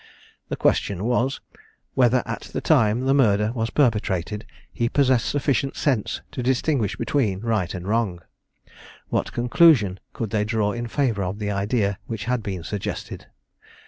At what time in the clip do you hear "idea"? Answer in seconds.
11.51-11.99